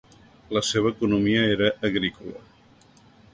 [0.57, 2.43] La seva economia era agrícola.